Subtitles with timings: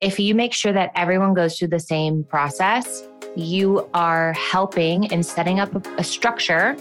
[0.00, 3.06] If you make sure that everyone goes through the same process,
[3.36, 6.74] you are helping in setting up a, a structure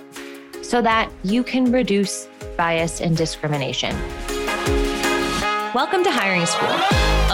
[0.62, 3.94] so that you can reduce bias and discrimination.
[5.76, 6.70] Welcome to Hiring School,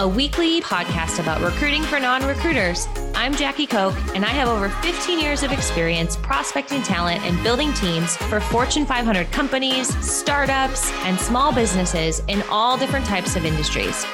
[0.04, 2.88] a weekly podcast about recruiting for non recruiters.
[3.14, 7.72] I'm Jackie Koch, and I have over 15 years of experience prospecting talent and building
[7.74, 14.04] teams for Fortune 500 companies, startups, and small businesses in all different types of industries.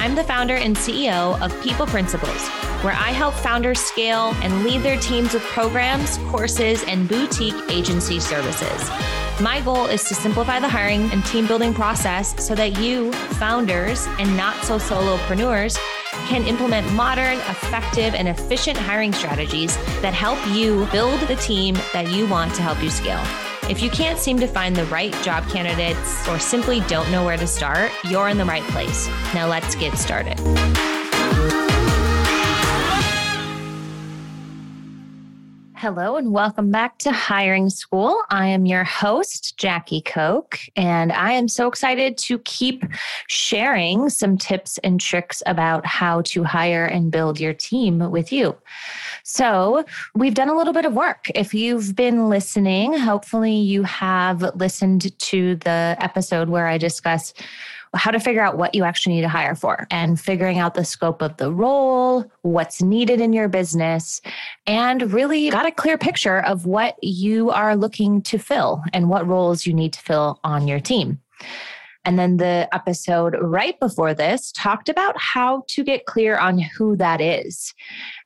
[0.00, 2.46] I'm the founder and CEO of People Principles,
[2.84, 8.20] where I help founders scale and lead their teams with programs, courses, and boutique agency
[8.20, 8.88] services.
[9.40, 14.06] My goal is to simplify the hiring and team building process so that you, founders
[14.20, 15.76] and not so solopreneurs,
[16.28, 22.08] can implement modern, effective, and efficient hiring strategies that help you build the team that
[22.12, 23.24] you want to help you scale.
[23.68, 27.36] If you can't seem to find the right job candidates or simply don't know where
[27.36, 29.08] to start, you're in the right place.
[29.34, 30.38] Now let's get started.
[35.80, 38.20] Hello and welcome back to Hiring School.
[38.30, 42.82] I am your host, Jackie Koch, and I am so excited to keep
[43.28, 48.56] sharing some tips and tricks about how to hire and build your team with you.
[49.22, 49.84] So,
[50.16, 51.30] we've done a little bit of work.
[51.36, 57.32] If you've been listening, hopefully you have listened to the episode where I discuss
[57.94, 60.84] how to figure out what you actually need to hire for and figuring out the
[60.84, 64.20] scope of the role, what's needed in your business,
[64.66, 69.26] and really got a clear picture of what you are looking to fill and what
[69.26, 71.20] roles you need to fill on your team.
[72.04, 76.96] And then the episode right before this talked about how to get clear on who
[76.96, 77.74] that is,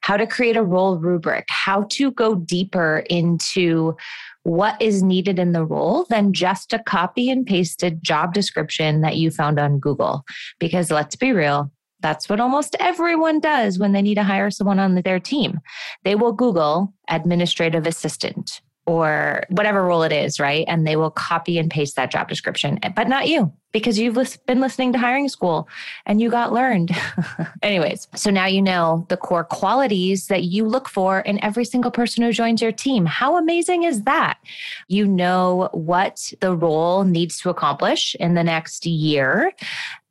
[0.02, 3.96] how to create a role rubric, how to go deeper into
[4.44, 9.16] what is needed in the role than just a copy and pasted job description that
[9.16, 10.24] you found on Google.
[10.58, 14.78] Because let's be real, that's what almost everyone does when they need to hire someone
[14.78, 15.60] on their team.
[16.04, 20.64] They will Google administrative assistant or whatever role it is, right?
[20.66, 24.60] And they will copy and paste that job description, but not you because you've been
[24.60, 25.68] listening to hiring school
[26.04, 26.90] and you got learned.
[27.62, 31.90] Anyways, so now you know the core qualities that you look for in every single
[31.90, 33.06] person who joins your team.
[33.06, 34.38] How amazing is that?
[34.88, 39.52] You know what the role needs to accomplish in the next year.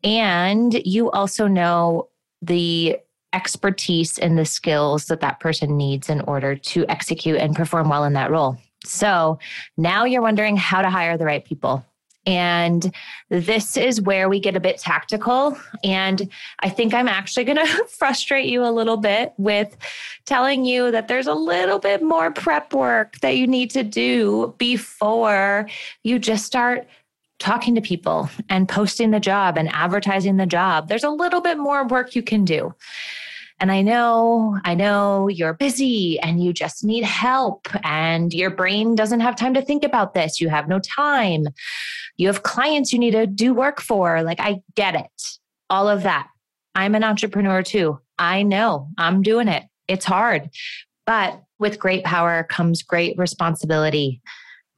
[0.04, 2.10] And you also know
[2.42, 2.98] the
[3.34, 8.04] expertise and the skills that that person needs in order to execute and perform well
[8.04, 8.58] in that role.
[8.84, 9.40] So
[9.78, 11.86] now you're wondering how to hire the right people.
[12.28, 12.94] And
[13.30, 15.58] this is where we get a bit tactical.
[15.84, 19.76] And I think I'm actually going to frustrate you a little bit with
[20.26, 24.54] telling you that there's a little bit more prep work that you need to do
[24.58, 25.68] before
[26.04, 26.88] you just start
[27.40, 30.88] talking to people and posting the job and advertising the job.
[30.88, 32.76] There's a little bit more work you can do.
[33.62, 38.96] And I know, I know you're busy and you just need help and your brain
[38.96, 40.42] doesn't have time to think about this.
[40.42, 41.46] You have no time.
[42.18, 44.24] You have clients you need to do work for.
[44.24, 45.24] Like, I get it.
[45.70, 46.28] All of that.
[46.74, 48.00] I'm an entrepreneur too.
[48.18, 49.64] I know I'm doing it.
[49.88, 50.50] It's hard.
[51.06, 54.22] But with great power comes great responsibility.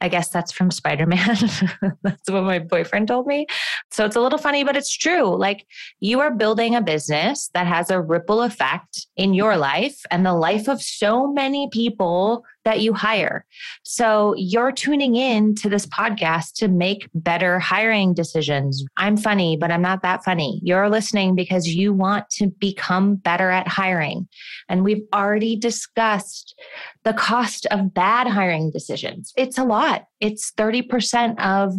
[0.04, 1.38] I guess that's from Spider Man.
[2.04, 3.48] that's what my boyfriend told me.
[3.90, 5.34] So it's a little funny, but it's true.
[5.36, 5.66] Like
[6.02, 10.34] you are building a business that has a ripple effect in your life and the
[10.34, 13.46] life of so many people that you hire.
[13.84, 18.84] So you're tuning in to this podcast to make better hiring decisions.
[18.98, 20.60] I'm funny, but I'm not that funny.
[20.64, 24.28] You're listening because you want to become better at hiring.
[24.70, 26.56] And we've already discussed
[27.04, 29.34] the cost of bad hiring decisions.
[29.36, 30.06] It's a lot.
[30.20, 31.74] It's 30% of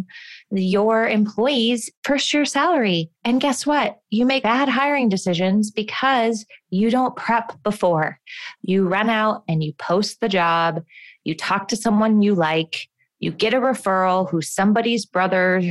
[0.51, 3.09] your employees' first year salary.
[3.23, 3.99] And guess what?
[4.09, 8.19] You make bad hiring decisions because you don't prep before.
[8.61, 10.83] You run out and you post the job,
[11.23, 12.87] you talk to someone you like,
[13.19, 15.61] you get a referral who's somebody's brother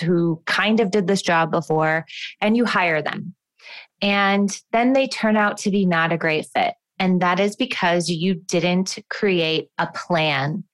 [0.00, 2.06] who kind of did this job before,
[2.40, 3.34] and you hire them.
[4.02, 6.74] And then they turn out to be not a great fit.
[6.98, 10.64] And that is because you didn't create a plan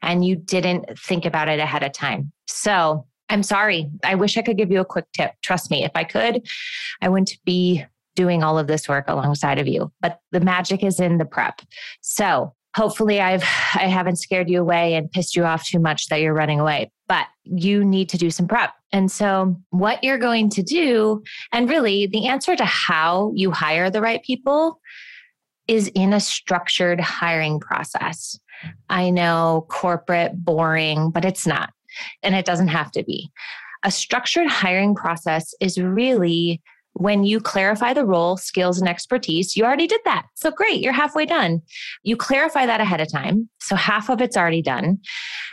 [0.00, 2.32] and you didn't think about it ahead of time.
[2.52, 3.90] So I'm sorry.
[4.04, 5.32] I wish I could give you a quick tip.
[5.42, 6.46] Trust me, if I could,
[7.00, 7.84] I wouldn't be
[8.14, 9.90] doing all of this work alongside of you.
[10.00, 11.62] But the magic is in the prep.
[12.02, 13.42] So hopefully I've
[13.74, 16.90] I haven't scared you away and pissed you off too much that you're running away.
[17.08, 18.74] But you need to do some prep.
[18.92, 21.22] And so what you're going to do,
[21.52, 24.78] and really the answer to how you hire the right people
[25.68, 28.38] is in a structured hiring process.
[28.90, 31.72] I know corporate, boring, but it's not
[32.22, 33.30] and it doesn't have to be.
[33.84, 36.62] A structured hiring process is really
[36.94, 40.26] when you clarify the role, skills, and expertise, you already did that.
[40.34, 41.62] So great, you're halfway done.
[42.02, 43.48] You clarify that ahead of time.
[43.60, 44.98] So half of it's already done.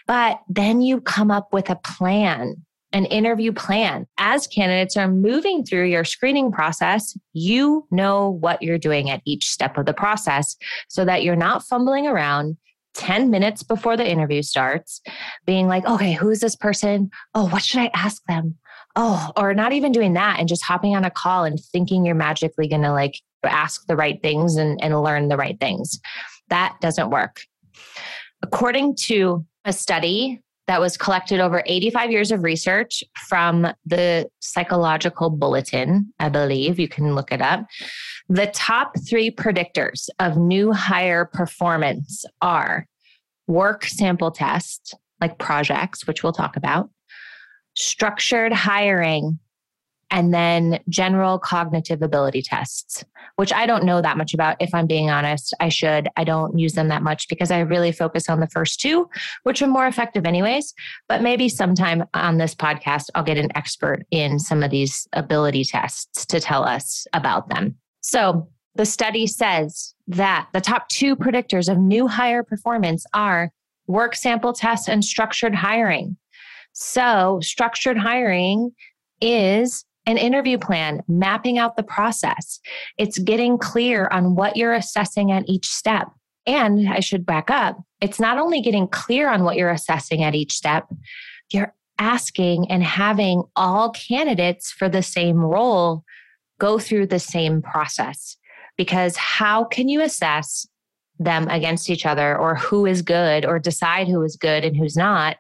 [0.06, 2.56] But then you come up with a plan,
[2.92, 4.06] an interview plan.
[4.18, 9.50] As candidates are moving through your screening process, you know what you're doing at each
[9.50, 10.58] step of the process
[10.90, 12.58] so that you're not fumbling around.
[13.00, 15.02] 10 minutes before the interview starts,
[15.46, 17.10] being like, okay, who's this person?
[17.34, 18.58] Oh, what should I ask them?
[18.96, 22.16] oh, or not even doing that and just hopping on a call and thinking you're
[22.16, 26.00] magically going to like ask the right things and, and learn the right things.
[26.50, 27.42] That doesn't work.
[28.42, 35.30] According to a study that was collected over 85 years of research from the Psychological
[35.30, 37.66] Bulletin, I believe you can look it up.
[38.32, 42.86] The top three predictors of new hire performance are
[43.48, 46.92] work sample test, like projects, which we'll talk about,
[47.76, 49.40] structured hiring,
[50.12, 53.04] and then general cognitive ability tests,
[53.38, 54.58] which I don't know that much about.
[54.60, 56.08] If I'm being honest, I should.
[56.16, 59.10] I don't use them that much because I really focus on the first two,
[59.42, 60.76] which are more effective, anyways.
[61.08, 65.64] But maybe sometime on this podcast, I'll get an expert in some of these ability
[65.64, 67.76] tests to tell us about them.
[68.02, 73.52] So the study says that the top two predictors of new hire performance are
[73.88, 76.16] work sample tests and structured hiring.
[76.72, 78.72] So, structured hiring
[79.20, 82.60] is an interview plan, mapping out the process.
[82.98, 86.08] It's getting clear on what you're assessing at each step.
[86.46, 87.78] And I should back up.
[88.02, 90.88] It's not only getting clear on what you're assessing at each step,
[91.52, 96.06] you're asking and having all candidates for the same role
[96.60, 98.38] go through the same process.
[98.78, 100.68] Because how can you assess
[101.18, 104.96] them against each other or who is good or decide who is good and who's
[104.96, 105.38] not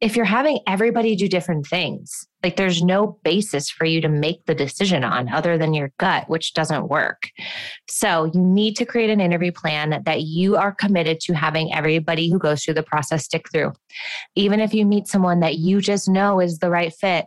[0.00, 4.44] if you're having everybody do different things, like there's no basis for you to make
[4.46, 7.30] the decision on other than your gut, which doesn't work.
[7.88, 12.30] So you need to create an interview plan that you are committed to having everybody
[12.30, 13.72] who goes through the process stick through.
[14.36, 17.26] Even if you meet someone that you just know is the right fit,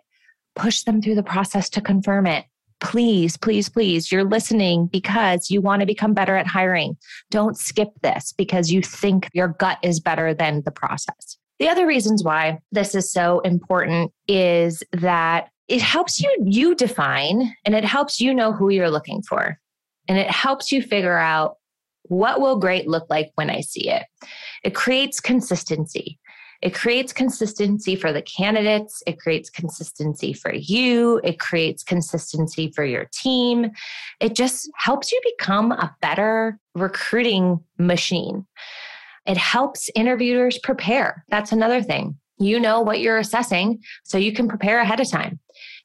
[0.55, 2.45] push them through the process to confirm it.
[2.81, 6.97] Please, please, please, you're listening because you want to become better at hiring.
[7.29, 11.37] Don't skip this because you think your gut is better than the process.
[11.59, 17.55] The other reasons why this is so important is that it helps you you define
[17.65, 19.59] and it helps you know who you're looking for.
[20.07, 21.57] And it helps you figure out
[22.03, 24.03] what will great look like when I see it.
[24.63, 26.19] It creates consistency.
[26.61, 29.01] It creates consistency for the candidates.
[29.07, 31.19] It creates consistency for you.
[31.23, 33.71] It creates consistency for your team.
[34.19, 38.45] It just helps you become a better recruiting machine.
[39.25, 41.25] It helps interviewers prepare.
[41.29, 42.17] That's another thing.
[42.37, 45.39] You know what you're assessing, so you can prepare ahead of time.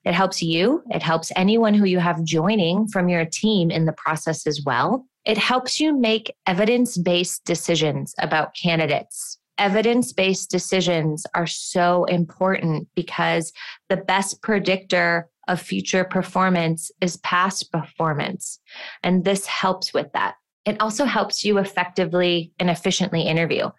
[0.05, 3.93] It helps you, it helps anyone who you have joining from your team in the
[3.93, 5.05] process as well.
[5.27, 9.39] It helps you make evidence based decisions about candidates.
[9.59, 13.53] Evidence based decisions are so important because
[13.89, 18.59] the best predictor of future performance is past performance.
[19.03, 20.35] And this helps with that
[20.67, 23.71] it also helps you effectively and efficiently interview.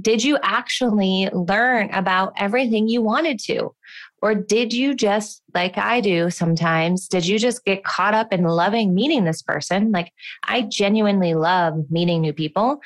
[0.00, 3.74] Did you actually learn about everything you wanted to?
[4.22, 8.44] Or did you just, like I do sometimes, did you just get caught up in
[8.44, 9.90] loving meeting this person?
[9.90, 10.12] Like,
[10.44, 12.80] I genuinely love meeting new people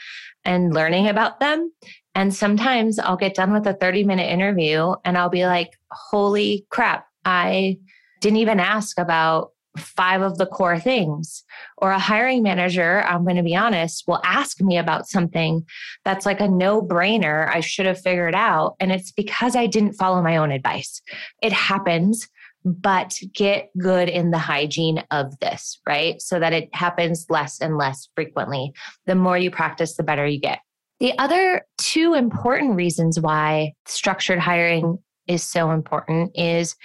[0.45, 1.73] and learning about them.
[2.15, 6.67] And sometimes I'll get done with a 30 minute interview and I'll be like, holy
[6.71, 7.79] crap, I
[8.21, 11.45] didn't even ask about five of the core things.
[11.79, 15.67] Or a hiring manager, I'm going to be honest, will ask me about something
[16.05, 17.49] that's like a no brainer.
[17.49, 18.77] I should have figured out.
[18.81, 21.01] And it's because I didn't follow my own advice.
[21.43, 22.29] It happens,
[22.65, 26.21] but get good in the hygiene of this, right?
[26.21, 28.73] So that it happens less and less frequently.
[29.07, 30.61] The more you practice, the better you get.
[31.03, 36.77] The other two important reasons why structured hiring is so important is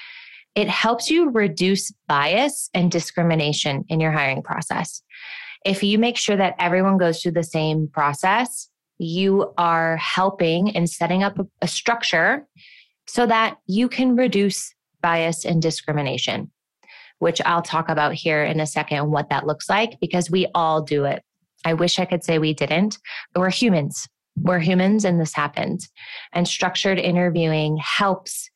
[0.55, 5.03] it helps you reduce bias and discrimination in your hiring process.
[5.63, 10.89] If you make sure that everyone goes through the same process, you are helping and
[10.89, 12.47] setting up a structure
[13.05, 16.49] so that you can reduce bias and discrimination,
[17.19, 20.81] which I'll talk about here in a second what that looks like because we all
[20.81, 21.21] do it.
[21.67, 22.97] I wish I could say we didn't,
[23.33, 24.07] but we're humans.
[24.35, 25.81] We're humans and this happened.
[26.31, 28.49] And structured interviewing helps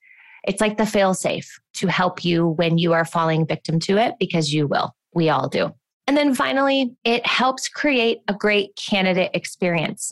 [0.44, 4.16] it's like the fail safe to help you when you are falling victim to it
[4.20, 4.96] because you will.
[5.14, 5.72] We all do.
[6.08, 10.12] And then finally, it helps create a great candidate experience.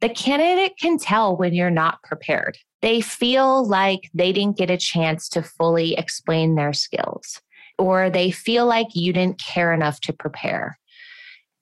[0.00, 2.56] The candidate can tell when you're not prepared.
[2.80, 7.40] They feel like they didn't get a chance to fully explain their skills.
[7.78, 10.78] or they feel like you didn't care enough to prepare.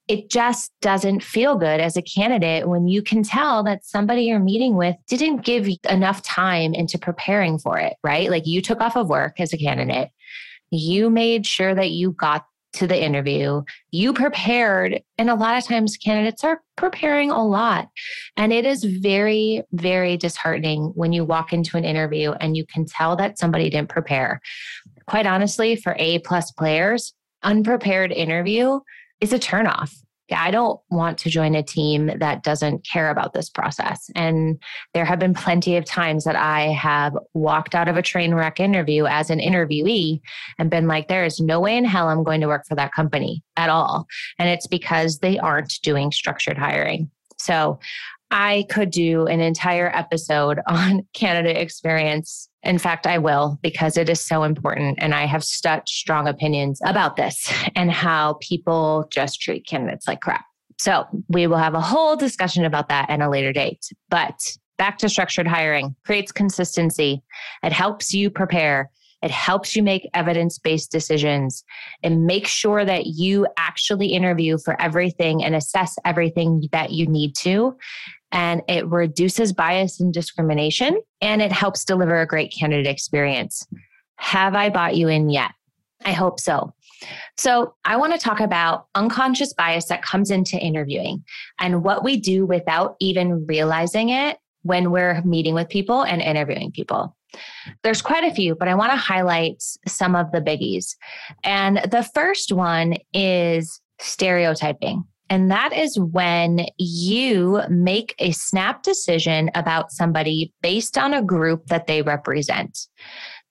[0.06, 4.38] It just doesn't feel good as a candidate when you can tell that somebody you're
[4.38, 8.30] meeting with didn't give enough time into preparing for it, right?
[8.30, 10.10] Like you took off of work as a candidate.
[10.70, 12.44] You made sure that you got
[12.74, 13.62] to the interview.
[13.92, 15.00] You prepared.
[15.16, 17.88] And a lot of times candidates are preparing a lot.
[18.36, 22.84] And it is very, very disheartening when you walk into an interview and you can
[22.84, 24.40] tell that somebody didn't prepare.
[25.06, 28.80] Quite honestly, for A plus players, unprepared interview
[29.20, 29.92] is a turnoff.
[30.34, 34.08] I don't want to join a team that doesn't care about this process.
[34.14, 34.58] And
[34.94, 38.58] there have been plenty of times that I have walked out of a train wreck
[38.58, 40.20] interview as an interviewee
[40.58, 42.94] and been like, there is no way in hell I'm going to work for that
[42.94, 44.06] company at all.
[44.38, 47.10] And it's because they aren't doing structured hiring.
[47.38, 47.78] So
[48.30, 52.48] I could do an entire episode on candidate experience.
[52.64, 54.98] In fact, I will because it is so important.
[55.00, 60.20] And I have such strong opinions about this and how people just treat candidates like
[60.20, 60.44] crap.
[60.78, 63.86] So we will have a whole discussion about that at a later date.
[64.08, 67.22] But back to structured hiring creates consistency,
[67.62, 68.90] it helps you prepare.
[69.22, 71.64] It helps you make evidence based decisions
[72.02, 77.34] and make sure that you actually interview for everything and assess everything that you need
[77.36, 77.74] to
[78.34, 83.66] and it reduces bias and discrimination and it helps deliver a great candidate experience.
[84.16, 85.52] Have I bought you in yet?
[86.04, 86.74] I hope so.
[87.36, 91.24] So, I want to talk about unconscious bias that comes into interviewing
[91.58, 96.72] and what we do without even realizing it when we're meeting with people and interviewing
[96.72, 97.16] people.
[97.82, 100.96] There's quite a few, but I want to highlight some of the biggies.
[101.42, 105.04] And the first one is stereotyping.
[105.30, 111.66] And that is when you make a snap decision about somebody based on a group
[111.66, 112.86] that they represent.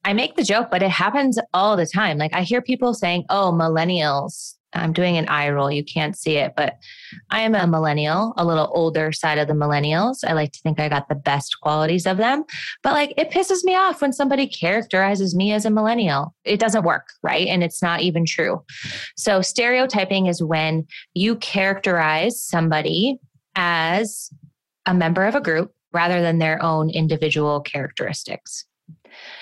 [0.05, 2.17] I make the joke, but it happens all the time.
[2.17, 5.71] Like I hear people saying, oh, millennials, I'm doing an eye roll.
[5.71, 6.77] You can't see it, but
[7.29, 10.19] I am a millennial, a little older side of the millennials.
[10.27, 12.43] I like to think I got the best qualities of them.
[12.81, 16.33] But like it pisses me off when somebody characterizes me as a millennial.
[16.43, 17.47] It doesn't work, right?
[17.47, 18.63] And it's not even true.
[19.15, 23.19] So stereotyping is when you characterize somebody
[23.55, 24.29] as
[24.85, 28.65] a member of a group rather than their own individual characteristics.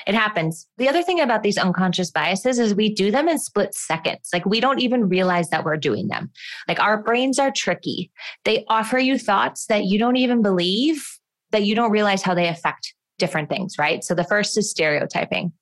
[0.07, 0.67] It happens.
[0.77, 4.29] The other thing about these unconscious biases is we do them in split seconds.
[4.33, 6.31] Like we don't even realize that we're doing them.
[6.67, 8.11] Like our brains are tricky.
[8.45, 11.05] They offer you thoughts that you don't even believe,
[11.51, 14.03] that you don't realize how they affect different things, right?
[14.03, 15.53] So the first is stereotyping.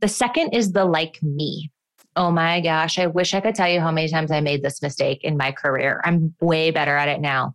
[0.00, 1.70] The second is the like me.
[2.16, 4.80] Oh my gosh, I wish I could tell you how many times I made this
[4.80, 6.00] mistake in my career.
[6.04, 7.54] I'm way better at it now.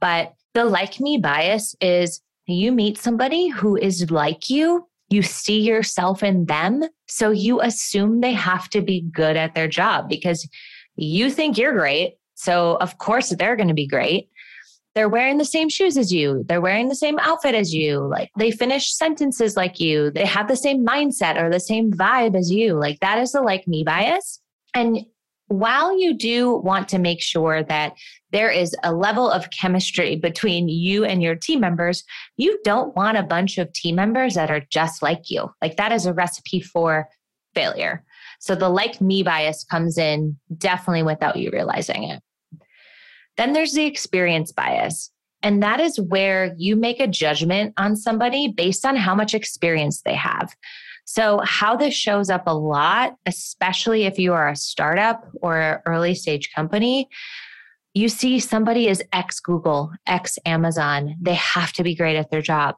[0.00, 5.60] But the like me bias is you meet somebody who is like you you see
[5.60, 6.84] yourself in them.
[7.08, 10.48] So you assume they have to be good at their job because
[10.96, 12.16] you think you're great.
[12.34, 14.28] So, of course, they're going to be great.
[14.94, 16.44] They're wearing the same shoes as you.
[16.46, 17.98] They're wearing the same outfit as you.
[17.98, 20.10] Like they finish sentences like you.
[20.10, 22.74] They have the same mindset or the same vibe as you.
[22.74, 24.40] Like that is the like me bias.
[24.72, 25.04] And
[25.48, 27.94] while you do want to make sure that
[28.34, 32.02] there is a level of chemistry between you and your team members,
[32.36, 35.48] you don't want a bunch of team members that are just like you.
[35.62, 37.08] Like that is a recipe for
[37.54, 38.04] failure.
[38.40, 42.20] So the like me bias comes in definitely without you realizing it.
[43.36, 45.12] Then there's the experience bias.
[45.44, 50.02] And that is where you make a judgment on somebody based on how much experience
[50.02, 50.52] they have.
[51.04, 56.14] So, how this shows up a lot, especially if you are a startup or early
[56.14, 57.10] stage company,
[57.94, 61.14] you see somebody is ex Google, ex Amazon.
[61.20, 62.74] They have to be great at their job.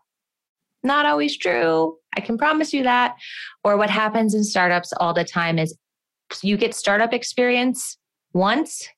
[0.82, 1.96] Not always true.
[2.16, 3.16] I can promise you that.
[3.64, 5.76] Or what happens in startups all the time is
[6.42, 7.99] you get startup experience
[8.35, 8.88] once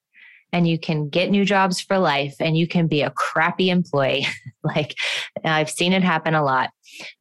[0.53, 4.27] and you can get new jobs for life and you can be a crappy employee.
[4.63, 4.97] like
[5.45, 6.71] I've seen it happen a lot.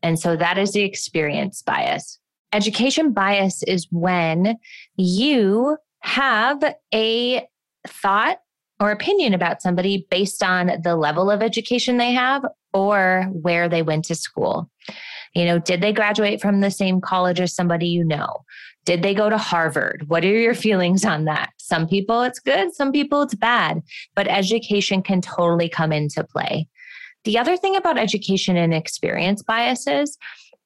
[0.02, 2.20] And so that is the experience bias.
[2.52, 4.58] Education bias is when
[4.96, 6.64] you have
[6.94, 7.46] a
[7.88, 8.40] thought
[8.80, 13.82] or opinion about somebody based on the level of education they have or where they
[13.82, 14.70] went to school.
[15.34, 18.44] You know, did they graduate from the same college as somebody you know?
[18.86, 20.06] Did they go to Harvard?
[20.08, 21.52] What are your feelings on that?
[21.58, 23.82] Some people it's good, some people it's bad,
[24.16, 26.68] but education can totally come into play.
[27.24, 30.18] The other thing about education and experience biases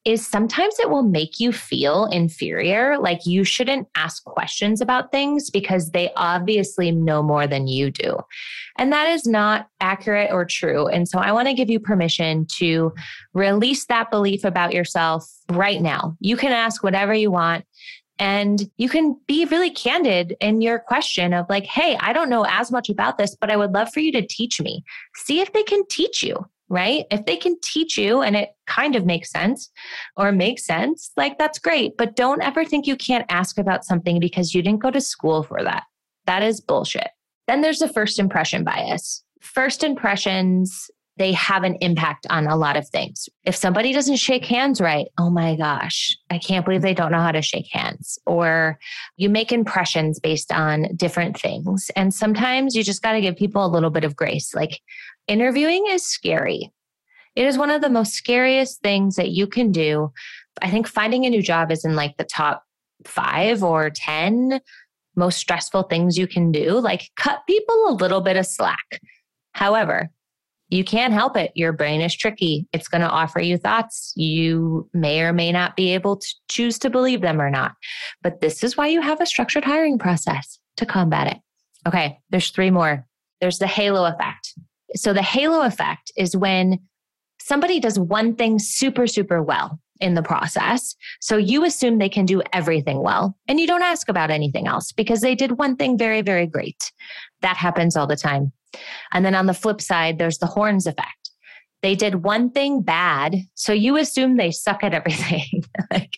[0.04, 5.48] is sometimes it will make you feel inferior, like you shouldn't ask questions about things
[5.48, 8.18] because they obviously know more than you do.
[8.78, 10.88] And that is not accurate or true.
[10.88, 12.92] And so I want to give you permission to
[13.32, 16.16] release that belief about yourself right now.
[16.18, 17.64] You can ask whatever you want
[18.18, 22.46] And you can be really candid in your question of like, hey, I don't know
[22.48, 24.84] as much about this, but I would love for you to teach me.
[25.16, 27.04] See if they can teach you, right?
[27.10, 29.70] If they can teach you and it kind of makes sense
[30.16, 31.98] or makes sense, like that's great.
[31.98, 35.42] But don't ever think you can't ask about something because you didn't go to school
[35.42, 35.84] for that.
[36.24, 37.08] That is bullshit.
[37.46, 39.22] Then there's the first impression bias.
[39.42, 43.28] First impressions they have an impact on a lot of things.
[43.44, 47.20] If somebody doesn't shake hands right, oh my gosh, I can't believe they don't know
[47.20, 48.18] how to shake hands.
[48.24, 48.78] Or
[49.16, 51.90] you make impressions based on different things.
[51.96, 54.54] And sometimes you just got to give people a little bit of grace.
[54.54, 54.80] Like
[55.28, 56.72] interviewing is scary.
[57.36, 60.12] It is one of the most scariest things that you can do.
[60.60, 62.64] I think finding a new job is in like the top
[63.04, 64.60] five or 10
[65.14, 66.80] most stressful things you can do.
[66.80, 69.00] Like cut people a little bit of slack.
[69.52, 70.10] However,
[70.72, 71.52] you can't help it.
[71.54, 72.66] Your brain is tricky.
[72.72, 74.14] It's going to offer you thoughts.
[74.16, 77.74] You may or may not be able to choose to believe them or not.
[78.22, 81.36] But this is why you have a structured hiring process to combat it.
[81.86, 83.06] Okay, there's three more.
[83.42, 84.54] There's the halo effect.
[84.96, 86.78] So, the halo effect is when
[87.38, 90.94] somebody does one thing super, super well in the process.
[91.20, 94.90] So, you assume they can do everything well, and you don't ask about anything else
[94.90, 96.92] because they did one thing very, very great.
[97.42, 98.52] That happens all the time.
[99.12, 101.30] And then on the flip side, there's the horns effect.
[101.82, 105.64] They did one thing bad, so you assume they suck at everything.
[105.90, 106.12] like,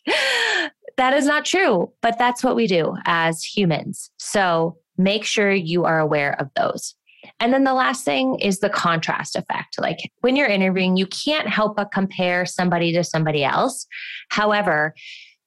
[0.97, 4.11] that is not true, but that's what we do as humans.
[4.19, 6.95] So make sure you are aware of those.
[7.41, 9.81] And then the last thing is the contrast effect.
[9.81, 13.87] Like when you're interviewing, you can't help but compare somebody to somebody else.
[14.29, 14.95] However,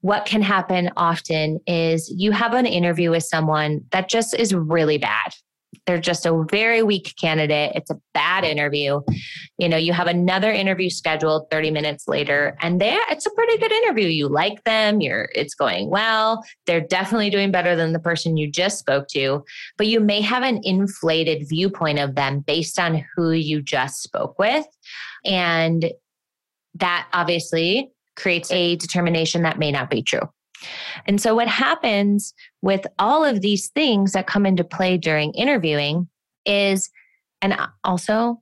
[0.02, 4.98] what can happen often is you have an interview with someone that just is really
[4.98, 5.34] bad
[5.86, 7.72] they're just a very weak candidate.
[7.76, 9.02] It's a bad interview.
[9.58, 13.58] You know, you have another interview scheduled 30 minutes later and they it's a pretty
[13.58, 14.08] good interview.
[14.08, 16.44] You like them, you're it's going well.
[16.66, 19.44] They're definitely doing better than the person you just spoke to,
[19.78, 24.38] but you may have an inflated viewpoint of them based on who you just spoke
[24.40, 24.66] with.
[25.26, 25.92] And
[26.76, 30.22] that obviously creates a determination that may not be true.
[31.06, 32.34] And so, what happens
[32.68, 36.06] with all of these things that come into play during interviewing
[36.46, 36.90] is,
[37.42, 38.42] and also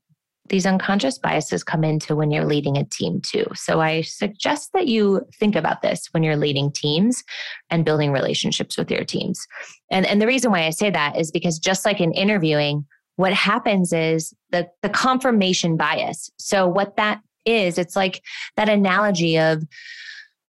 [0.50, 3.46] these unconscious biases come into when you're leading a team too.
[3.54, 7.24] So, I suggest that you think about this when you're leading teams
[7.70, 9.46] and building relationships with your teams.
[9.92, 12.84] And, and the reason why I say that is because just like in interviewing,
[13.18, 16.32] what happens is the, the confirmation bias.
[16.40, 18.24] So, what that is, it's like
[18.56, 19.66] that analogy of,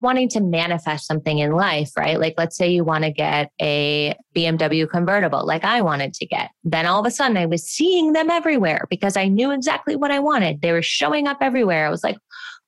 [0.06, 2.20] wanting to manifest something in life, right?
[2.20, 6.50] Like, let's say you want to get a BMW convertible, like I wanted to get.
[6.62, 10.12] Then all of a sudden, I was seeing them everywhere because I knew exactly what
[10.12, 10.62] I wanted.
[10.62, 11.84] They were showing up everywhere.
[11.84, 12.18] I was like,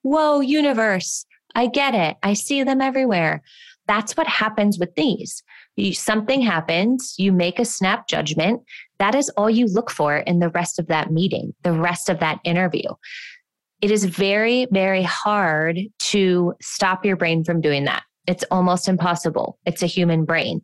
[0.02, 1.24] whoa, universe,
[1.54, 2.16] I get it.
[2.24, 3.42] I see them everywhere.
[3.86, 5.44] That's what happens with these.
[5.76, 8.62] You, something happens, you make a snap judgment.
[8.98, 12.18] That is all you look for in the rest of that meeting, the rest of
[12.18, 12.90] that interview
[13.80, 18.02] it is very, very hard to stop your brain from doing that.
[18.26, 19.58] It's almost impossible.
[19.64, 20.62] It's a human brain.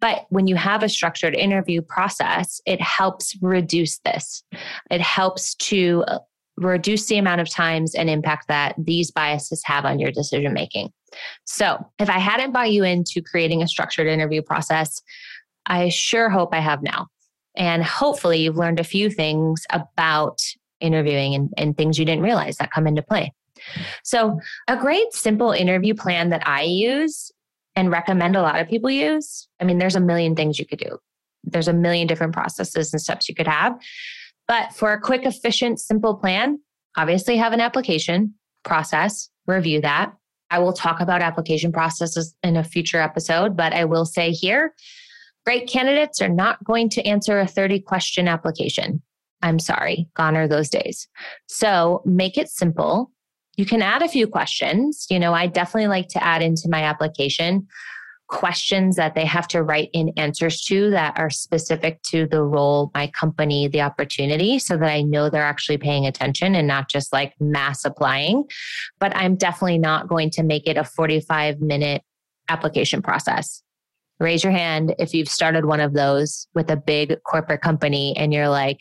[0.00, 4.42] But when you have a structured interview process, it helps reduce this.
[4.90, 6.18] It helps to uh,
[6.58, 10.92] reduce the amount of times and impact that these biases have on your decision making.
[11.44, 15.00] So, if I hadn't bought you into creating a structured interview process,
[15.64, 17.06] I sure hope I have now.
[17.56, 20.40] And hopefully, you've learned a few things about
[20.80, 23.32] interviewing and, and things you didn't realize that come into play.
[24.04, 27.32] So, a great simple interview plan that I use
[27.74, 29.48] and recommend a lot of people use.
[29.60, 30.98] I mean, there's a million things you could do,
[31.44, 33.78] there's a million different processes and steps you could have.
[34.48, 36.60] But for a quick, efficient, simple plan,
[36.96, 38.34] obviously have an application
[38.64, 40.12] process, review that.
[40.50, 44.74] I will talk about application processes in a future episode, but I will say here
[45.44, 49.02] great candidates are not going to answer a 30 question application.
[49.46, 51.06] I'm sorry, gone are those days.
[51.46, 53.12] So make it simple.
[53.56, 55.06] You can add a few questions.
[55.08, 57.68] You know, I definitely like to add into my application
[58.28, 62.90] questions that they have to write in answers to that are specific to the role,
[62.92, 67.12] my company, the opportunity, so that I know they're actually paying attention and not just
[67.12, 68.44] like mass applying.
[68.98, 72.02] But I'm definitely not going to make it a 45 minute
[72.48, 73.62] application process.
[74.18, 78.32] Raise your hand if you've started one of those with a big corporate company and
[78.32, 78.80] you're like,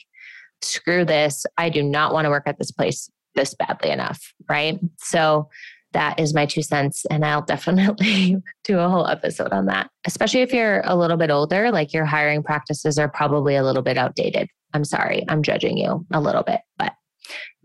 [0.62, 1.46] screw this.
[1.58, 4.34] I do not want to work at this place this badly enough.
[4.50, 4.80] Right.
[4.98, 5.50] So
[5.94, 7.06] that is my two cents.
[7.10, 11.32] And I'll definitely do a whole episode on that, especially if you're a little bit
[11.32, 14.50] older, like your hiring practices are probably a little bit outdated.
[14.74, 16.94] I'm sorry, I'm judging you a little bit, but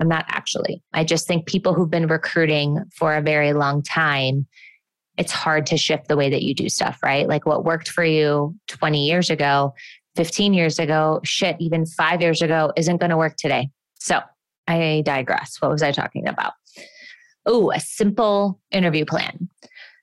[0.01, 0.83] I'm not actually.
[0.93, 4.47] I just think people who've been recruiting for a very long time
[5.21, 7.29] it's hard to shift the way that you do stuff, right?
[7.29, 9.75] Like what worked for you 20 years ago,
[10.17, 13.71] 15 years ago, shit, even five years ago isn't going to work today.
[13.99, 14.21] So
[14.67, 15.57] I digress.
[15.61, 16.53] What was I talking about?
[17.47, 19.49] Oh, a simple interview plan.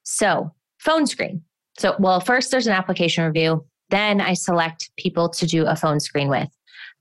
[0.03, 1.43] So, phone screen.
[1.77, 3.65] So, well, first there's an application review.
[3.89, 6.49] Then I select people to do a phone screen with.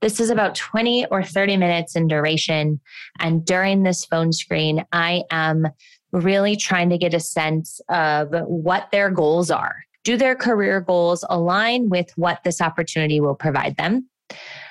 [0.01, 2.79] This is about 20 or 30 minutes in duration.
[3.19, 5.67] And during this phone screen, I am
[6.11, 9.75] really trying to get a sense of what their goals are.
[10.07, 14.07] Do their career goals align with what this opportunity will provide them?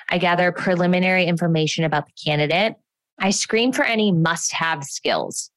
[0.09, 2.73] I gather preliminary information about the candidate.
[3.19, 5.51] I screen for any must have skills.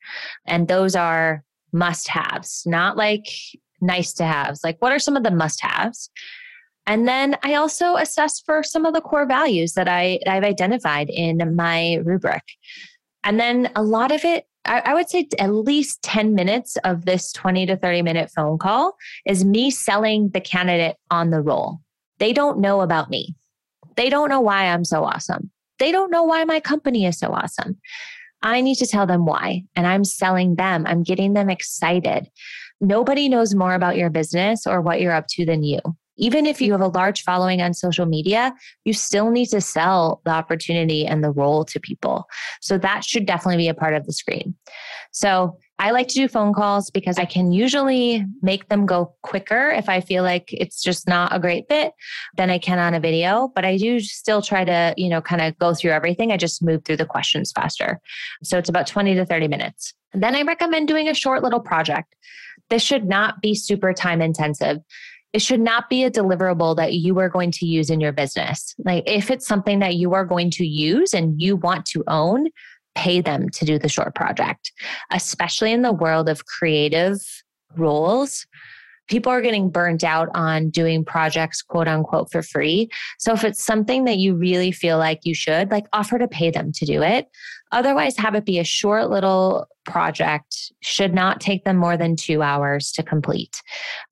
[0.47, 3.25] And those are must haves, not like
[3.81, 4.63] nice to haves.
[4.63, 6.11] Like, what are some of the must haves?
[6.85, 11.09] And then I also assess for some of the core values that I, I've identified
[11.09, 12.43] in my rubric.
[13.25, 17.05] And then a lot of it, I, I would say at least 10 minutes of
[17.05, 18.97] this 20 to 30 minute phone call
[19.27, 21.81] is me selling the candidate on the role.
[22.19, 23.35] They don't know about me.
[23.97, 25.51] They don't know why I'm so awesome.
[25.79, 27.79] They don't know why my company is so awesome.
[28.43, 29.65] I need to tell them why.
[29.77, 32.31] And I'm selling them, I'm getting them excited.
[32.81, 35.81] Nobody knows more about your business or what you're up to than you.
[36.21, 38.55] Even if you have a large following on social media,
[38.85, 42.27] you still need to sell the opportunity and the role to people.
[42.61, 44.55] So that should definitely be a part of the screen.
[45.13, 49.71] So I like to do phone calls because I can usually make them go quicker
[49.71, 51.95] if I feel like it's just not a great fit
[52.37, 53.51] than I can on a video.
[53.55, 56.33] But I do still try to, you know, kind of go through everything.
[56.33, 57.99] I just move through the questions faster.
[58.45, 59.95] So it's about 20 to 30 minutes.
[60.13, 62.15] And then I recommend doing a short little project.
[62.69, 64.79] This should not be super time intensive
[65.33, 68.75] it should not be a deliverable that you are going to use in your business.
[68.85, 72.49] Like if it's something that you are going to use and you want to own,
[72.97, 74.73] pay them to do the short project,
[75.13, 77.19] especially in the world of creative
[77.77, 78.47] roles.
[79.07, 82.89] People are getting burnt out on doing projects, quote unquote, for free.
[83.19, 86.51] So if it's something that you really feel like you should, like offer to pay
[86.51, 87.27] them to do it.
[87.73, 92.43] Otherwise, have it be a short little project, should not take them more than two
[92.43, 93.63] hours to complete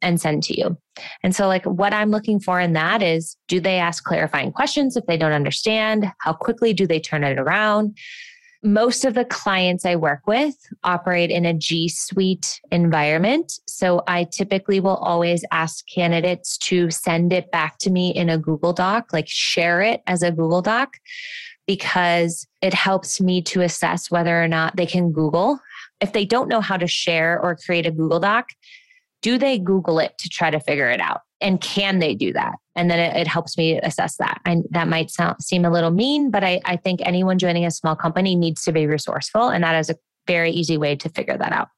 [0.03, 0.77] and send to you.
[1.23, 4.97] And so, like, what I'm looking for in that is do they ask clarifying questions
[4.97, 6.11] if they don't understand?
[6.21, 7.97] How quickly do they turn it around?
[8.63, 13.53] Most of the clients I work with operate in a G Suite environment.
[13.69, 18.39] So I typically will always ask candidates to send it back to me in a
[18.39, 20.97] Google Doc, like share it as a Google Doc
[21.69, 25.61] because it helps me to assess whether or not they can Google.
[26.01, 28.49] If they don't know how to share or create a Google Doc,
[29.23, 31.21] do they Google it to try to figure it out?
[31.41, 32.55] And can they do that?
[32.79, 34.41] And then it, it helps me assess that.
[34.45, 37.73] And that might sound, seem a little mean, but I, I think anyone joining a
[37.73, 39.49] small company needs to be resourceful.
[39.49, 39.97] And that is a
[40.29, 41.69] very easy way to figure that out.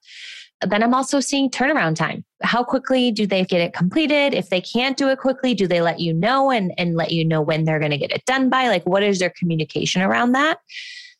[0.65, 2.23] Then I'm also seeing turnaround time.
[2.43, 4.35] How quickly do they get it completed?
[4.35, 7.25] If they can't do it quickly, do they let you know and, and let you
[7.25, 8.67] know when they're going to get it done by?
[8.67, 10.59] Like, what is their communication around that?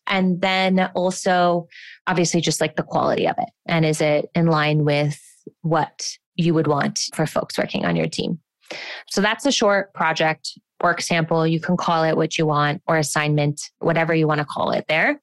[0.06, 1.68] And then also,
[2.06, 3.50] obviously, just like the quality of it.
[3.66, 5.20] And is it in line with
[5.62, 8.40] what you would want for folks working on your team?
[9.10, 11.46] So that's a short project work sample.
[11.46, 14.86] You can call it what you want or assignment, whatever you want to call it
[14.88, 15.22] there.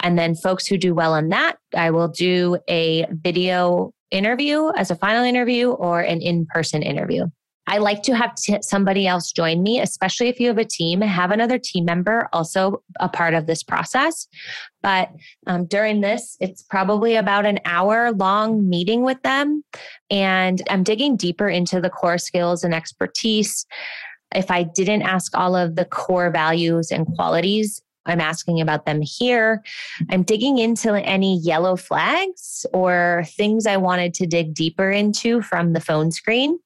[0.00, 4.90] And then folks who do well on that, I will do a video interview as
[4.90, 7.26] a final interview or an in person interview.
[7.70, 11.00] I like to have t- somebody else join me, especially if you have a team,
[11.02, 14.26] have another team member also a part of this process.
[14.82, 15.10] But
[15.46, 19.62] um, during this, it's probably about an hour long meeting with them.
[20.10, 23.66] And I'm digging deeper into the core skills and expertise
[24.34, 29.02] if I didn't ask all of the core values and qualities, I'm asking about them
[29.02, 29.62] here.
[30.08, 35.72] I'm digging into any yellow flags or things I wanted to dig deeper into from
[35.72, 36.58] the phone screen.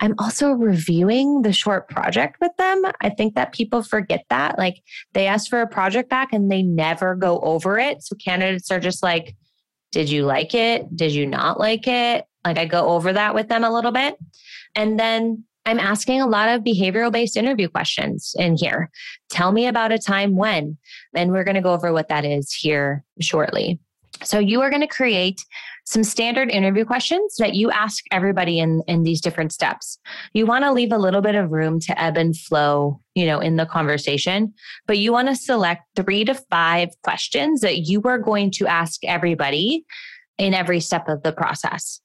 [0.00, 2.82] I'm also reviewing the short project with them.
[3.00, 4.58] I think that people forget that.
[4.58, 4.82] Like
[5.14, 8.02] they ask for a project back and they never go over it.
[8.02, 9.36] So candidates are just like,
[9.92, 10.94] Did you like it?
[10.94, 12.26] Did you not like it?
[12.44, 14.16] Like I go over that with them a little bit.
[14.74, 18.90] And then I'm asking a lot of behavioral based interview questions in here.
[19.30, 20.78] Tell me about a time when,
[21.14, 23.80] and we're going to go over what that is here shortly.
[24.22, 25.44] So, you are going to create
[25.86, 29.98] some standard interview questions that you ask everybody in, in these different steps.
[30.32, 33.38] You want to leave a little bit of room to ebb and flow, you know,
[33.38, 34.52] in the conversation,
[34.86, 39.04] but you want to select three to five questions that you are going to ask
[39.04, 39.84] everybody
[40.38, 42.00] in every step of the process.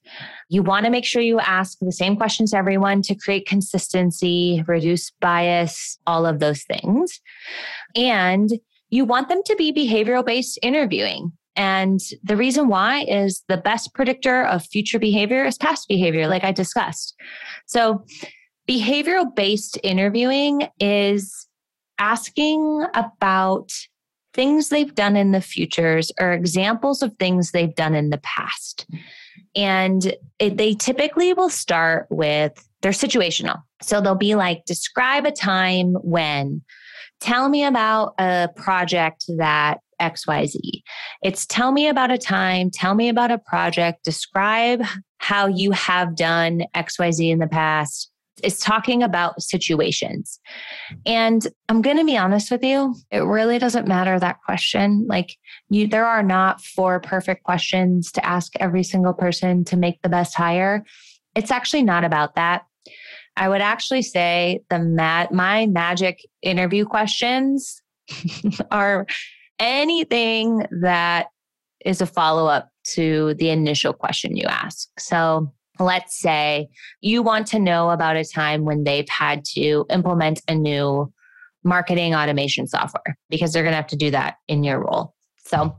[0.47, 4.63] You want to make sure you ask the same questions to everyone to create consistency,
[4.67, 7.19] reduce bias, all of those things.
[7.95, 8.51] And
[8.89, 11.33] you want them to be behavioral based interviewing.
[11.55, 16.43] And the reason why is the best predictor of future behavior is past behavior, like
[16.43, 17.15] I discussed.
[17.65, 18.05] So,
[18.69, 21.47] behavioral based interviewing is
[21.99, 23.71] asking about
[24.33, 28.85] things they've done in the futures or examples of things they've done in the past.
[29.55, 33.61] And it, they typically will start with they're situational.
[33.81, 36.61] So they'll be like, describe a time when,
[37.19, 40.57] tell me about a project that XYZ.
[41.23, 44.83] It's tell me about a time, tell me about a project, describe
[45.19, 48.09] how you have done XYZ in the past.
[48.43, 50.39] It's talking about situations.
[51.05, 55.05] And I'm going to be honest with you, it really doesn't matter that question.
[55.07, 55.37] Like
[55.69, 60.09] you there are not four perfect questions to ask every single person to make the
[60.09, 60.83] best hire.
[61.35, 62.63] It's actually not about that.
[63.37, 64.79] I would actually say the
[65.31, 67.81] my magic interview questions
[68.71, 69.05] are
[69.61, 71.27] anything that
[71.85, 74.89] is a follow up to the initial question you ask.
[74.99, 76.67] So let's say
[76.99, 81.11] you want to know about a time when they've had to implement a new
[81.63, 85.13] marketing automation software because they're going to have to do that in your role.
[85.45, 85.77] So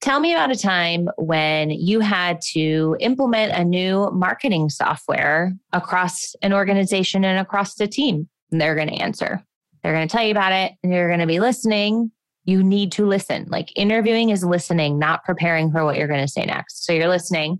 [0.00, 6.34] tell me about a time when you had to implement a new marketing software across
[6.42, 8.28] an organization and across the team.
[8.50, 9.42] And they're going to answer.
[9.82, 12.10] They're going to tell you about it and you're going to be listening
[12.48, 13.44] you need to listen.
[13.50, 16.86] Like interviewing is listening, not preparing for what you're going to say next.
[16.86, 17.58] So you're listening.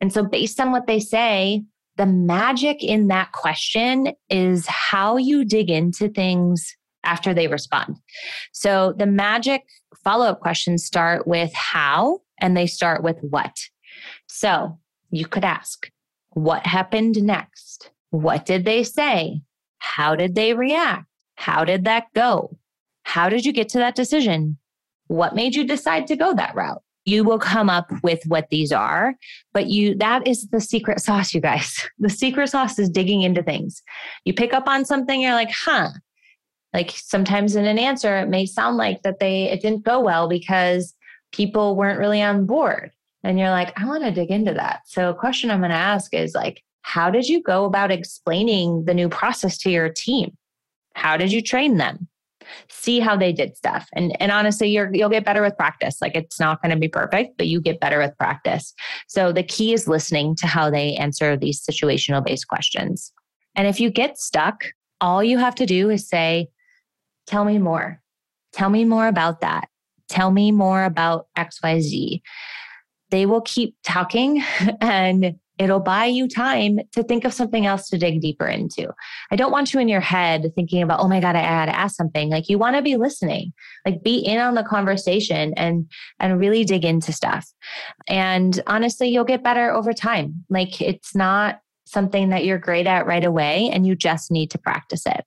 [0.00, 1.64] And so, based on what they say,
[1.96, 7.96] the magic in that question is how you dig into things after they respond.
[8.52, 9.64] So, the magic
[10.04, 13.56] follow up questions start with how and they start with what.
[14.28, 14.78] So,
[15.10, 15.90] you could ask,
[16.30, 17.90] what happened next?
[18.10, 19.42] What did they say?
[19.78, 21.06] How did they react?
[21.34, 22.56] How did that go?
[23.02, 24.58] How did you get to that decision?
[25.08, 26.82] What made you decide to go that route?
[27.04, 29.14] You will come up with what these are,
[29.52, 31.88] but you that is the secret sauce, you guys.
[31.98, 33.82] The secret sauce is digging into things.
[34.24, 35.90] You pick up on something, you're like, huh.
[36.72, 40.28] Like sometimes in an answer, it may sound like that they it didn't go well
[40.28, 40.94] because
[41.32, 42.92] people weren't really on board.
[43.24, 44.80] And you're like, I want to dig into that.
[44.86, 48.84] So a question I'm going to ask is like, how did you go about explaining
[48.84, 50.36] the new process to your team?
[50.94, 52.08] How did you train them?
[52.82, 53.88] See how they did stuff.
[53.92, 56.02] And, and honestly, you're, you'll get better with practice.
[56.02, 58.74] Like it's not going to be perfect, but you get better with practice.
[59.06, 63.12] So the key is listening to how they answer these situational based questions.
[63.54, 64.64] And if you get stuck,
[65.00, 66.48] all you have to do is say,
[67.26, 68.00] tell me more.
[68.52, 69.68] Tell me more about that.
[70.08, 72.20] Tell me more about XYZ.
[73.10, 74.42] They will keep talking
[74.80, 78.88] and It'll buy you time to think of something else to dig deeper into.
[79.30, 81.78] I don't want you in your head thinking about, oh my God, I got to
[81.78, 82.30] ask something.
[82.30, 83.52] Like you want to be listening,
[83.86, 87.46] like be in on the conversation and and really dig into stuff.
[88.08, 90.44] And honestly, you'll get better over time.
[90.48, 94.58] Like it's not something that you're great at right away and you just need to
[94.58, 95.24] practice it.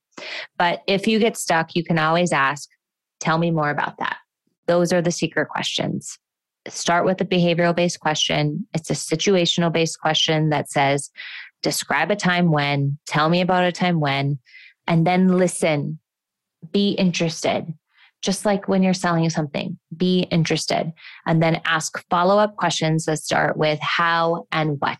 [0.57, 2.67] But if you get stuck, you can always ask,
[3.19, 4.17] tell me more about that.
[4.65, 6.17] Those are the secret questions
[6.67, 8.67] start with a behavioral based question.
[8.73, 11.12] It's a situational based question that says,
[11.62, 14.39] describe a time when, tell me about a time when,
[14.88, 15.99] and then listen,
[16.71, 17.73] be interested.
[18.21, 20.91] Just like when you're selling something, be interested.
[21.28, 24.99] And then ask follow up questions that start with how and what.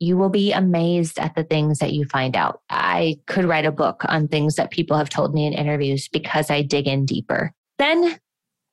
[0.00, 2.60] You will be amazed at the things that you find out.
[2.70, 6.50] I could write a book on things that people have told me in interviews because
[6.50, 7.52] I dig in deeper.
[7.78, 8.18] Then,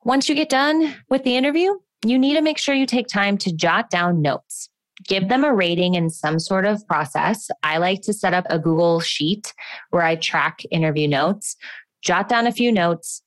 [0.04, 3.38] once you get done with the interview, you need to make sure you take time
[3.38, 4.68] to jot down notes.
[5.06, 7.48] Give them a rating in some sort of process.
[7.62, 9.52] I like to set up a Google Sheet
[9.90, 11.56] where I track interview notes,
[12.02, 13.22] jot down a few notes,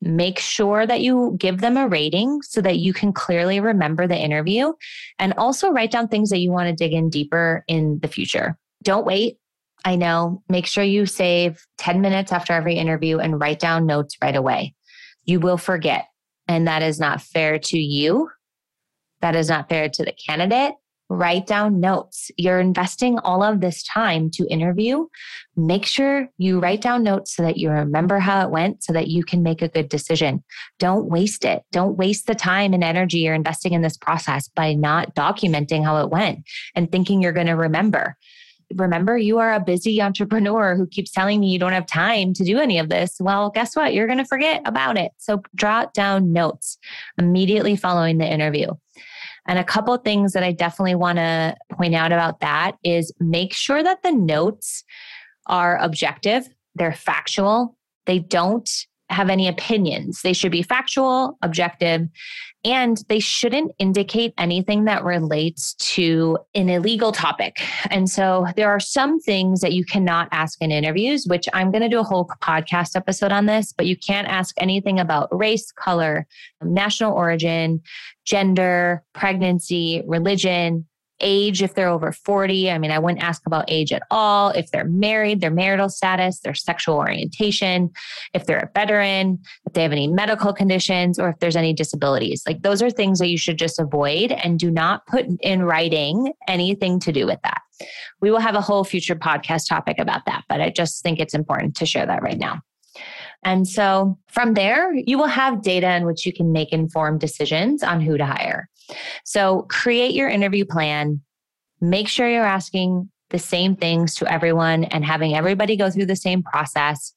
[0.00, 4.18] make sure that you give them a rating so that you can clearly remember the
[4.18, 4.72] interview
[5.18, 8.58] and also write down things that you want to dig in deeper in the future.
[8.82, 9.38] Don't wait.
[9.84, 10.42] I know.
[10.48, 14.74] Make sure you save 10 minutes after every interview and write down notes right away.
[15.24, 16.06] You will forget.
[16.52, 18.28] And that is not fair to you.
[19.22, 20.74] That is not fair to the candidate.
[21.08, 22.30] Write down notes.
[22.36, 25.06] You're investing all of this time to interview.
[25.56, 29.08] Make sure you write down notes so that you remember how it went so that
[29.08, 30.44] you can make a good decision.
[30.78, 31.62] Don't waste it.
[31.72, 36.02] Don't waste the time and energy you're investing in this process by not documenting how
[36.02, 36.40] it went
[36.74, 38.16] and thinking you're going to remember
[38.76, 42.44] remember you are a busy entrepreneur who keeps telling me you don't have time to
[42.44, 43.16] do any of this.
[43.20, 43.94] Well, guess what?
[43.94, 45.12] You're going to forget about it.
[45.18, 46.78] So jot down notes
[47.18, 48.68] immediately following the interview.
[49.48, 53.52] And a couple things that I definitely want to point out about that is make
[53.52, 54.84] sure that the notes
[55.46, 58.70] are objective, they're factual, they don't
[59.10, 60.22] have any opinions.
[60.22, 62.08] They should be factual, objective,
[62.64, 67.56] and they shouldn't indicate anything that relates to an illegal topic.
[67.90, 71.82] And so there are some things that you cannot ask in interviews, which I'm going
[71.82, 75.72] to do a whole podcast episode on this, but you can't ask anything about race,
[75.72, 76.26] color,
[76.62, 77.82] national origin,
[78.24, 80.86] gender, pregnancy, religion,
[81.22, 82.70] age if they're over 40.
[82.70, 84.50] I mean, I wouldn't ask about age at all.
[84.50, 87.90] If they're married, their marital status, their sexual orientation,
[88.34, 92.42] if they're a veteran, if they have any medical conditions, or if there's any disabilities.
[92.46, 96.32] Like those are things that you should just avoid and do not put in writing
[96.48, 97.62] anything to do with that.
[98.20, 101.34] We will have a whole future podcast topic about that, but I just think it's
[101.34, 102.60] important to share that right now.
[103.44, 107.82] And so from there, you will have data in which you can make informed decisions
[107.82, 108.68] on who to hire.
[109.24, 111.20] So create your interview plan.
[111.80, 116.16] Make sure you're asking the same things to everyone and having everybody go through the
[116.16, 117.14] same process.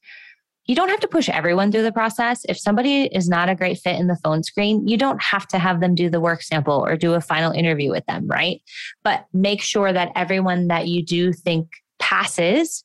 [0.65, 2.43] You don't have to push everyone through the process.
[2.49, 5.59] If somebody is not a great fit in the phone screen, you don't have to
[5.59, 8.61] have them do the work sample or do a final interview with them, right?
[9.03, 11.67] But make sure that everyone that you do think
[11.99, 12.83] passes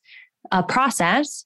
[0.51, 1.45] a process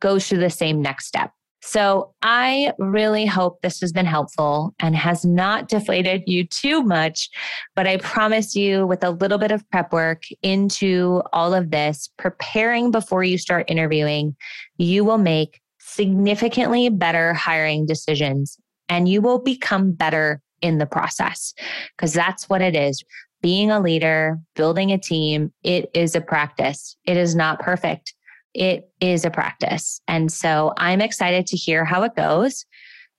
[0.00, 1.30] goes through the same next step.
[1.64, 7.30] So I really hope this has been helpful and has not deflated you too much.
[7.76, 12.10] But I promise you, with a little bit of prep work into all of this,
[12.18, 14.36] preparing before you start interviewing,
[14.76, 21.54] you will make significantly better hiring decisions and you will become better in the process
[21.96, 23.04] because that's what it is.
[23.40, 26.96] Being a leader, building a team, it is a practice.
[27.06, 28.14] It is not perfect
[28.54, 30.00] it is a practice.
[30.08, 32.66] And so I'm excited to hear how it goes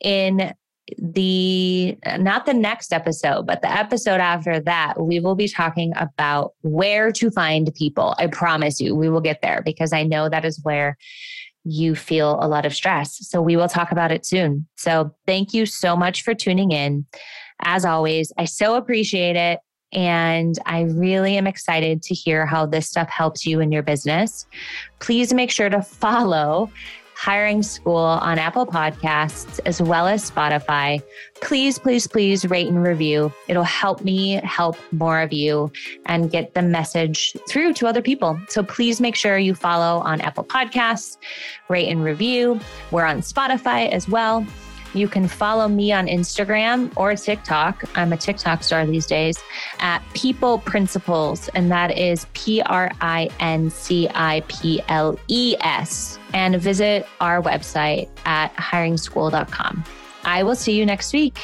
[0.01, 0.53] in
[0.97, 6.53] the not the next episode, but the episode after that, we will be talking about
[6.61, 8.15] where to find people.
[8.17, 10.97] I promise you, we will get there because I know that is where
[11.63, 13.17] you feel a lot of stress.
[13.27, 14.67] So we will talk about it soon.
[14.75, 17.05] So thank you so much for tuning in.
[17.61, 19.59] As always, I so appreciate it.
[19.93, 24.47] And I really am excited to hear how this stuff helps you in your business.
[24.99, 26.71] Please make sure to follow
[27.15, 31.01] Hiring School on Apple Podcasts as well as Spotify.
[31.41, 33.31] Please, please, please rate and review.
[33.47, 35.71] It'll help me help more of you
[36.05, 38.37] and get the message through to other people.
[38.49, 41.17] So please make sure you follow on Apple Podcasts,
[41.69, 42.59] rate and review.
[42.91, 44.45] We're on Spotify as well.
[44.93, 47.83] You can follow me on Instagram or TikTok.
[47.95, 49.39] I'm a TikTok star these days
[49.79, 55.55] at People Principles, and that is P R I N C I P L E
[55.59, 56.19] S.
[56.33, 59.83] And visit our website at hiringschool.com.
[60.23, 61.39] I will see you next week.